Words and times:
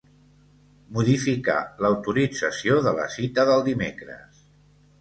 Modificar 0.97 1.57
l'autorització 1.85 2.81
de 2.89 2.97
la 3.01 3.07
cita 3.19 3.49
del 3.53 3.65
dimecres. 3.71 4.45